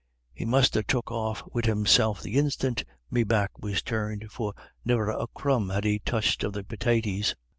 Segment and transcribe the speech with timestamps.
[0.33, 5.11] "He must ha' took off wid himself the instiant me back was turned, for ne'er
[5.11, 7.35] a crumb had he touched of the pitaties."